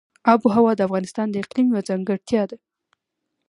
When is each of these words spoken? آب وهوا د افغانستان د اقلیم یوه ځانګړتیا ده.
آب 0.31 0.41
وهوا 0.43 0.71
د 0.75 0.81
افغانستان 0.87 1.27
د 1.29 1.35
اقلیم 1.43 1.67
یوه 1.69 1.81
ځانګړتیا 1.89 2.43
ده. 2.49 2.57